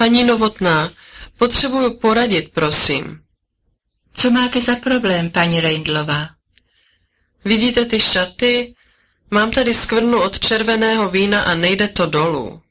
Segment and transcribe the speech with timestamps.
[0.00, 0.92] Paní Novotná,
[1.38, 3.20] potřebuju poradit, prosím.
[4.12, 6.28] Co máte za problém, paní Reindlová?
[7.44, 8.74] Vidíte ty šaty?
[9.30, 12.62] Mám tady skvrnu od červeného vína a nejde to dolů.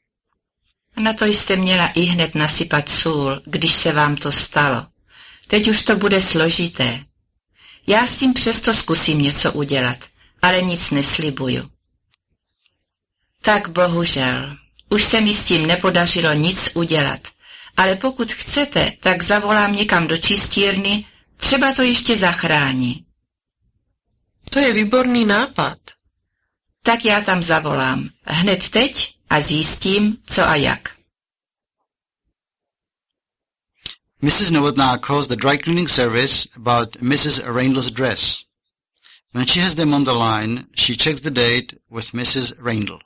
[1.02, 4.86] Na to jste měla i hned nasypat sůl, když se vám to stalo.
[5.46, 7.00] Teď už to bude složité.
[7.86, 9.98] Já s tím přesto zkusím něco udělat,
[10.42, 11.70] ale nic neslibuju.
[13.42, 14.56] Tak bohužel,
[14.90, 17.20] už se mi s tím nepodařilo nic udělat,
[17.76, 23.04] ale pokud chcete, tak zavolám někam do čistírny, třeba to ještě zachrání.
[24.50, 25.78] To je výborný nápad.
[26.82, 30.96] Tak já tam zavolám, hned teď a zjistím, co a jak.
[34.22, 34.50] Mrs.
[34.50, 37.40] Novotná calls the dry cleaning service about Mrs.
[37.54, 38.44] Raindl's dress.
[39.32, 42.52] When she has them on the line, she checks the date with Mrs.
[42.58, 42.98] Raindl.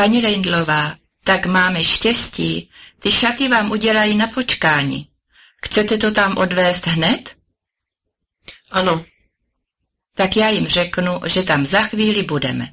[0.00, 5.10] Paní Reindlová, tak máme štěstí, ty šaty vám udělají na počkání.
[5.64, 7.36] Chcete to tam odvést hned?
[8.70, 9.04] Ano.
[10.14, 12.68] Tak já jim řeknu, že tam za chvíli budeme.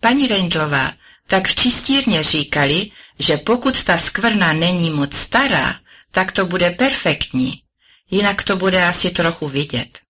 [0.00, 0.92] Paní Reindlová,
[1.26, 5.80] tak v čistírně říkali, že pokud ta skvrna není moc stará,
[6.10, 7.62] tak to bude perfektní,
[8.10, 10.00] jinak to bude asi trochu vidět.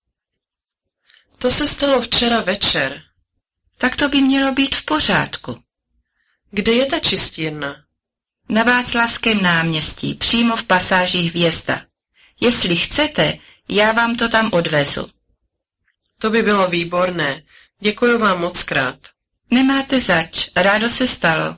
[1.40, 3.02] To se stalo včera večer.
[3.78, 5.62] Tak to by mělo být v pořádku.
[6.50, 7.76] Kde je ta čistírna?
[8.48, 11.82] Na Václavském náměstí, přímo v pasáži Hvězda.
[12.40, 13.38] Jestli chcete,
[13.68, 15.10] já vám to tam odvezu.
[16.18, 17.42] To by bylo výborné.
[17.80, 18.98] Děkuji vám moc krát.
[19.50, 21.56] Nemáte zač, rádo se stalo.